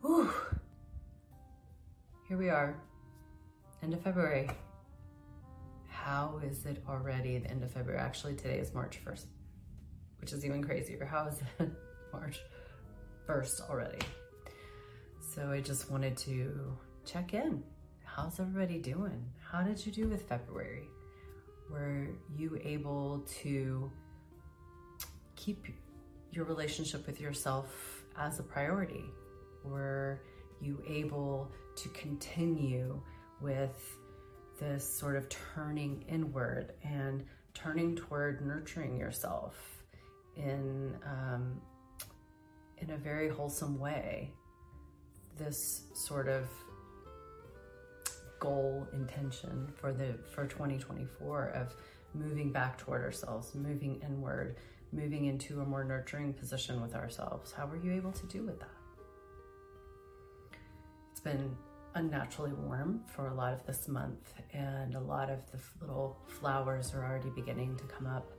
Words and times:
Whew. 0.00 0.30
Here 2.28 2.36
we 2.36 2.50
are, 2.50 2.76
end 3.82 3.94
of 3.94 4.00
February. 4.00 4.48
How 5.88 6.40
is 6.44 6.66
it 6.66 6.84
already 6.88 7.38
the 7.38 7.50
end 7.50 7.64
of 7.64 7.72
February? 7.72 8.00
Actually, 8.00 8.36
today 8.36 8.58
is 8.58 8.72
March 8.72 9.00
1st, 9.04 9.26
which 10.20 10.32
is 10.32 10.44
even 10.44 10.62
crazier. 10.62 11.04
How 11.04 11.26
is 11.26 11.40
it 11.58 11.70
March 12.12 12.38
1st 13.26 13.68
already? 13.68 13.98
So 15.34 15.50
I 15.50 15.60
just 15.60 15.90
wanted 15.90 16.16
to 16.18 16.76
check 17.04 17.34
in. 17.34 17.64
How's 18.04 18.38
everybody 18.38 18.78
doing? 18.78 19.24
How 19.50 19.62
did 19.62 19.84
you 19.84 19.90
do 19.90 20.06
with 20.06 20.28
February? 20.28 20.88
Were 21.70 22.06
you 22.36 22.56
able 22.62 23.24
to 23.42 23.90
keep 25.34 25.66
your 26.30 26.44
relationship 26.44 27.04
with 27.04 27.20
yourself 27.20 28.04
as 28.16 28.38
a 28.38 28.44
priority? 28.44 29.04
Were 29.64 30.20
you 30.60 30.82
able 30.88 31.50
to 31.76 31.88
continue 31.90 33.00
with 33.40 33.96
this 34.58 34.84
sort 34.98 35.16
of 35.16 35.28
turning 35.28 36.04
inward 36.08 36.72
and 36.82 37.24
turning 37.54 37.94
toward 37.96 38.44
nurturing 38.44 38.96
yourself 38.96 39.82
in 40.36 40.96
um, 41.04 41.60
in 42.78 42.90
a 42.90 42.96
very 42.96 43.28
wholesome 43.28 43.78
way? 43.78 44.32
This 45.36 45.84
sort 45.94 46.28
of 46.28 46.48
goal 48.40 48.86
intention 48.92 49.68
for 49.76 49.92
the 49.92 50.18
for 50.32 50.46
2024 50.46 51.50
of 51.50 51.74
moving 52.14 52.52
back 52.52 52.78
toward 52.78 53.02
ourselves, 53.02 53.54
moving 53.54 54.00
inward, 54.02 54.56
moving 54.92 55.26
into 55.26 55.60
a 55.60 55.64
more 55.64 55.84
nurturing 55.84 56.32
position 56.32 56.80
with 56.80 56.94
ourselves. 56.94 57.52
How 57.52 57.66
were 57.66 57.76
you 57.76 57.92
able 57.92 58.12
to 58.12 58.26
do 58.26 58.44
with 58.44 58.58
that? 58.60 58.70
It's 61.18 61.24
been 61.24 61.56
unnaturally 61.96 62.52
warm 62.52 63.00
for 63.08 63.26
a 63.26 63.34
lot 63.34 63.52
of 63.52 63.66
this 63.66 63.88
month, 63.88 64.34
and 64.52 64.94
a 64.94 65.00
lot 65.00 65.30
of 65.30 65.40
the 65.50 65.58
little 65.80 66.16
flowers 66.28 66.94
are 66.94 67.04
already 67.04 67.30
beginning 67.30 67.76
to 67.78 67.82
come 67.86 68.06
up. 68.06 68.30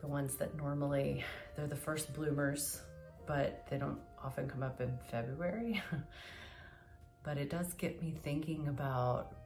The 0.00 0.08
ones 0.08 0.36
that 0.36 0.56
normally 0.56 1.22
they're 1.54 1.66
the 1.66 1.76
first 1.76 2.14
bloomers, 2.14 2.80
but 3.26 3.66
they 3.68 3.76
don't 3.76 3.98
often 4.24 4.48
come 4.48 4.62
up 4.62 4.80
in 4.80 4.98
February. 5.10 5.82
but 7.22 7.36
it 7.36 7.50
does 7.50 7.74
get 7.74 8.00
me 8.00 8.14
thinking 8.22 8.68
about 8.68 9.36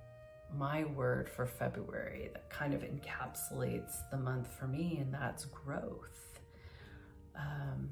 my 0.56 0.84
word 0.84 1.28
for 1.28 1.44
February 1.44 2.30
that 2.34 2.48
kind 2.50 2.72
of 2.72 2.82
encapsulates 2.82 4.08
the 4.12 4.16
month 4.16 4.46
for 4.56 4.68
me, 4.68 4.98
and 5.00 5.12
that's 5.12 5.46
growth. 5.46 6.38
Um, 7.34 7.90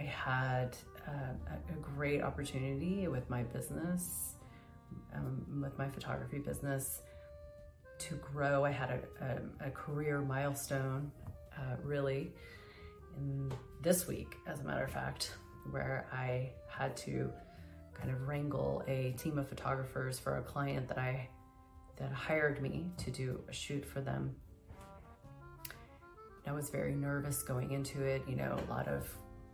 I 0.00 0.04
had 0.04 0.76
uh, 1.06 1.52
a 1.54 1.94
great 1.94 2.22
opportunity 2.22 3.06
with 3.08 3.28
my 3.28 3.42
business, 3.42 4.36
um, 5.14 5.44
with 5.62 5.76
my 5.76 5.88
photography 5.88 6.38
business, 6.38 7.02
to 7.98 8.14
grow. 8.14 8.64
I 8.64 8.70
had 8.70 8.90
a, 8.90 9.24
a, 9.24 9.68
a 9.68 9.70
career 9.70 10.22
milestone, 10.22 11.12
uh, 11.54 11.76
really, 11.84 12.32
in 13.18 13.52
this 13.82 14.06
week, 14.06 14.36
as 14.46 14.60
a 14.60 14.64
matter 14.64 14.84
of 14.84 14.90
fact, 14.90 15.34
where 15.70 16.06
I 16.12 16.50
had 16.68 16.96
to 16.98 17.30
kind 17.92 18.10
of 18.10 18.26
wrangle 18.26 18.82
a 18.88 19.14
team 19.18 19.38
of 19.38 19.48
photographers 19.48 20.18
for 20.18 20.38
a 20.38 20.42
client 20.42 20.88
that 20.88 20.98
I 20.98 21.28
that 21.98 22.10
hired 22.10 22.62
me 22.62 22.86
to 22.96 23.10
do 23.10 23.38
a 23.50 23.52
shoot 23.52 23.84
for 23.84 24.00
them. 24.00 24.34
I 26.46 26.52
was 26.52 26.70
very 26.70 26.94
nervous 26.94 27.42
going 27.42 27.72
into 27.72 28.00
it, 28.02 28.22
you 28.26 28.36
know, 28.36 28.58
a 28.66 28.70
lot 28.70 28.88
of 28.88 29.06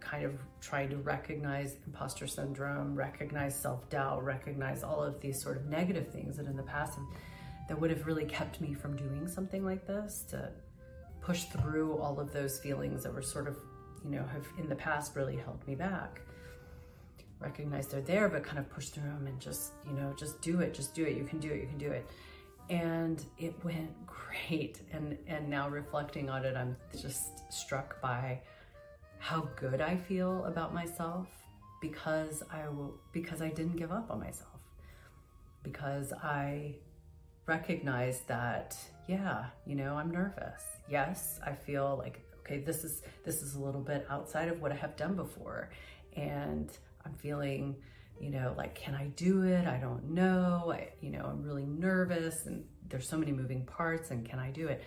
kind 0.09 0.25
of 0.25 0.33
trying 0.61 0.89
to 0.91 0.97
recognize 0.99 1.77
imposter 1.87 2.27
syndrome, 2.27 2.95
recognize 2.95 3.59
self-doubt, 3.59 4.25
recognize 4.25 4.83
all 4.83 5.03
of 5.03 5.21
these 5.21 5.43
sort 5.43 5.57
of 5.57 5.67
negative 5.67 6.09
things 6.09 6.37
that 6.37 6.47
in 6.47 6.57
the 6.57 6.63
past 6.63 6.99
that 7.69 7.81
would 7.81 7.91
have 7.91 8.07
really 8.07 8.25
kept 8.25 8.61
me 8.61 8.73
from 8.73 8.97
doing 8.97 9.27
something 9.27 9.65
like 9.65 9.87
this 9.87 10.25
to 10.31 10.51
push 11.21 11.45
through 11.45 11.99
all 11.99 12.21
of 12.21 12.33
those 12.33 12.61
feelings 12.61 13.03
that 13.03 13.13
were 13.13 13.23
sort 13.23 13.49
of, 13.49 13.57
you 14.05 14.11
know, 14.11 14.25
have 14.33 14.47
in 14.59 14.69
the 14.69 14.77
past 14.77 15.17
really 15.17 15.37
held 15.37 15.67
me 15.67 15.75
back 15.75 16.21
recognize 17.41 17.87
they're 17.87 18.01
there, 18.01 18.29
but 18.29 18.43
kind 18.43 18.59
of 18.59 18.69
push 18.71 18.89
through 18.89 19.05
them 19.05 19.27
and 19.27 19.41
just, 19.41 19.73
you 19.87 19.93
know, 19.93 20.15
just 20.19 20.41
do 20.41 20.61
it, 20.61 20.75
just 20.75 20.95
do 20.95 21.05
it. 21.05 21.17
You 21.17 21.25
can 21.25 21.39
do 21.39 21.51
it, 21.51 21.61
you 21.61 21.67
can 21.67 21.79
do 21.79 21.91
it. 21.91 22.09
And 22.71 23.25
it 23.39 23.55
went 23.65 23.91
great. 24.07 24.81
And 24.93 25.17
and 25.27 25.49
now 25.49 25.69
reflecting 25.69 26.29
on 26.29 26.45
it, 26.45 26.57
I'm 26.57 26.77
just 26.93 27.53
struck 27.53 28.01
by 28.01 28.41
how 29.19 29.49
good 29.57 29.81
I 29.81 29.97
feel 29.97 30.45
about 30.45 30.73
myself 30.75 31.27
because 31.81 32.43
I 32.51 32.65
because 33.13 33.43
I 33.43 33.49
didn't 33.49 33.77
give 33.77 33.93
up 33.93 34.11
on 34.11 34.21
myself. 34.21 34.51
Because 35.63 36.13
I 36.13 36.77
recognize 37.47 38.21
that, 38.29 38.77
yeah, 39.09 39.47
you 39.67 39.75
know, 39.75 39.97
I'm 39.97 40.11
nervous. 40.11 40.63
Yes, 40.89 41.41
I 41.45 41.53
feel 41.53 41.97
like 41.99 42.21
okay, 42.41 42.59
this 42.59 42.85
is 42.85 43.03
this 43.25 43.43
is 43.43 43.55
a 43.55 43.61
little 43.61 43.81
bit 43.81 44.07
outside 44.09 44.49
of 44.49 44.61
what 44.61 44.73
I 44.73 44.77
have 44.77 44.97
done 44.97 45.15
before. 45.15 45.71
And 46.17 46.71
I'm 47.05 47.15
feeling, 47.15 47.77
you 48.21 48.31
know, 48.31 48.55
like, 48.57 48.75
can 48.75 48.95
I 48.95 49.09
do 49.09 49.43
it? 49.43 49.67
I 49.67 49.79
don't 49.79 50.11
know. 50.11 50.73
I, 50.73 50.91
you 51.01 51.11
know, 51.11 51.25
I'm 51.25 51.43
really 51.43 51.67
nervous 51.67 52.47
and 52.47 52.65
there's 52.89 53.09
so 53.09 53.17
many 53.17 53.33
moving 53.33 53.65
parts 53.65 54.11
and 54.11 54.29
can 54.29 54.39
I 54.39 54.51
do 54.51 54.69
it? 54.69 54.83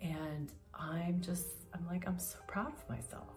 And 0.00 0.50
I'm 0.74 1.20
just, 1.20 1.46
I'm 1.74 1.86
like, 1.86 2.06
I'm 2.06 2.18
so 2.18 2.38
proud 2.46 2.72
of 2.72 2.88
myself. 2.88 3.28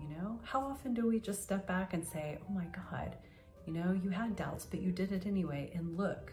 You 0.00 0.08
know, 0.08 0.38
how 0.42 0.60
often 0.60 0.94
do 0.94 1.06
we 1.06 1.20
just 1.20 1.42
step 1.42 1.66
back 1.66 1.94
and 1.94 2.06
say, 2.06 2.38
oh 2.48 2.52
my 2.52 2.66
God, 2.66 3.16
you 3.66 3.72
know, 3.72 3.98
you 4.02 4.10
had 4.10 4.36
doubts, 4.36 4.66
but 4.66 4.80
you 4.80 4.92
did 4.92 5.12
it 5.12 5.26
anyway. 5.26 5.70
And 5.74 5.96
look, 5.96 6.32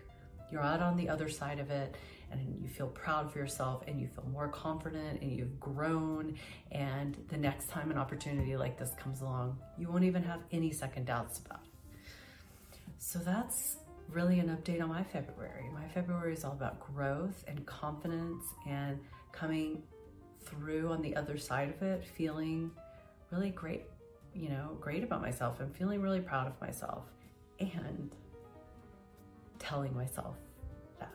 you're 0.52 0.62
out 0.62 0.82
on 0.82 0.98
the 0.98 1.10
other 1.10 1.30
side 1.30 1.60
of 1.60 1.72
it 1.72 1.96
and 2.32 2.62
you 2.62 2.68
feel 2.68 2.88
proud 2.88 3.32
for 3.32 3.40
yourself 3.40 3.84
and 3.88 4.00
you 4.00 4.08
feel 4.08 4.26
more 4.32 4.48
confident 4.48 5.22
and 5.22 5.32
you've 5.32 5.60
grown. 5.60 6.36
And 6.72 7.18
the 7.30 7.38
next 7.38 7.70
time 7.70 7.90
an 7.90 7.98
opportunity 7.98 8.56
like 8.58 8.78
this 8.78 8.92
comes 9.00 9.22
along, 9.22 9.58
you 9.78 9.90
won't 9.90 10.04
even 10.04 10.24
have 10.24 10.42
any 10.52 10.72
second 10.72 11.06
doubts 11.06 11.40
about 11.40 11.62
it. 11.64 12.80
So 12.98 13.20
that's 13.20 13.78
really 14.10 14.40
an 14.40 14.50
update 14.50 14.82
on 14.82 14.90
my 14.90 15.04
February. 15.04 15.70
My 15.74 15.88
February 15.88 16.34
is 16.34 16.44
all 16.44 16.54
about 16.54 16.80
growth 16.80 17.44
and 17.48 17.66
confidence 17.66 18.44
and 18.68 19.00
coming 19.32 19.82
through 20.46 20.92
on 20.92 21.02
the 21.02 21.16
other 21.16 21.38
side 21.38 21.70
of 21.70 21.82
it, 21.82 22.04
feeling 22.04 22.72
really 23.32 23.50
great, 23.50 23.84
you 24.34 24.50
know, 24.50 24.78
great 24.80 25.04
about 25.04 25.22
myself 25.22 25.60
and 25.60 25.76
feeling 25.76 26.02
really 26.02 26.22
proud 26.22 26.48
of 26.48 26.60
myself 26.62 27.06
and 27.60 28.16
telling 29.60 29.96
myself 29.96 30.36
that, 31.00 31.14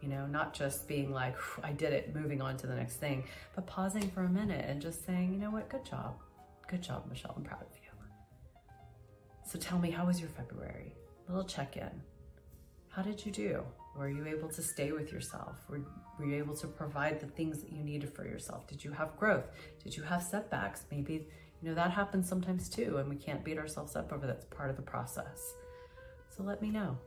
you 0.00 0.08
know, 0.08 0.26
not 0.26 0.54
just 0.54 0.88
being 0.88 1.12
like, 1.12 1.36
I 1.62 1.72
did 1.72 1.92
it, 1.92 2.14
moving 2.14 2.40
on 2.40 2.56
to 2.58 2.66
the 2.66 2.74
next 2.74 2.96
thing, 2.96 3.24
but 3.54 3.66
pausing 3.66 4.10
for 4.10 4.24
a 4.24 4.28
minute 4.28 4.64
and 4.68 4.80
just 4.80 5.04
saying, 5.06 5.32
you 5.32 5.38
know 5.38 5.50
what, 5.50 5.68
good 5.68 5.84
job. 5.84 6.16
Good 6.68 6.82
job, 6.82 7.04
Michelle. 7.08 7.34
I'm 7.36 7.44
proud 7.44 7.62
of 7.62 7.68
you. 7.74 7.78
So 9.44 9.58
tell 9.58 9.78
me, 9.78 9.90
how 9.90 10.06
was 10.06 10.18
your 10.20 10.30
February? 10.30 10.94
A 11.28 11.32
little 11.32 11.46
check 11.46 11.76
in. 11.76 11.90
How 12.94 13.00
did 13.00 13.24
you 13.24 13.32
do? 13.32 13.62
Were 13.96 14.10
you 14.10 14.26
able 14.26 14.50
to 14.50 14.60
stay 14.60 14.92
with 14.92 15.10
yourself? 15.12 15.56
Were, 15.66 15.80
were 16.18 16.26
you 16.26 16.36
able 16.36 16.54
to 16.56 16.66
provide 16.66 17.20
the 17.20 17.26
things 17.26 17.62
that 17.62 17.72
you 17.72 17.82
needed 17.82 18.12
for 18.12 18.26
yourself? 18.26 18.66
Did 18.66 18.84
you 18.84 18.90
have 18.90 19.16
growth? 19.16 19.46
Did 19.82 19.96
you 19.96 20.02
have 20.02 20.22
setbacks? 20.22 20.84
Maybe, 20.90 21.26
you 21.62 21.68
know, 21.70 21.74
that 21.74 21.90
happens 21.90 22.28
sometimes 22.28 22.68
too, 22.68 22.98
and 22.98 23.08
we 23.08 23.16
can't 23.16 23.42
beat 23.42 23.56
ourselves 23.56 23.96
up 23.96 24.12
over 24.12 24.26
that's 24.26 24.44
part 24.44 24.68
of 24.68 24.76
the 24.76 24.82
process. 24.82 25.54
So 26.36 26.42
let 26.42 26.60
me 26.60 26.70
know. 26.70 26.98